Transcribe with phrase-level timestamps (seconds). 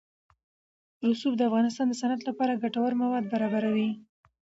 [1.07, 3.89] رسوب د افغانستان د صنعت لپاره ګټور مواد برابروي.